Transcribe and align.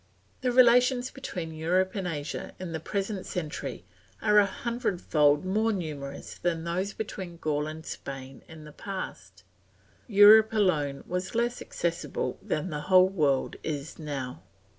The 0.41 0.51
relations 0.51 1.11
between 1.11 1.53
Europe 1.53 1.91
and 1.93 2.07
Asia 2.07 2.53
in 2.59 2.71
the 2.71 2.79
present 2.79 3.23
century 3.23 3.85
are 4.19 4.39
a 4.39 4.47
hundredfold 4.47 5.45
more 5.45 5.71
numerous 5.71 6.39
than 6.39 6.63
those 6.63 6.91
between 6.93 7.37
Gaul 7.37 7.67
and 7.67 7.85
Spain 7.85 8.41
in 8.47 8.63
the 8.63 8.71
past; 8.71 9.43
Europe 10.07 10.53
alone 10.53 11.03
was 11.05 11.35
less 11.35 11.61
accessible 11.61 12.39
than 12.41 12.71
the 12.71 12.81
whole 12.89 13.09
world 13.09 13.57
is 13.61 13.99
now. 13.99 14.41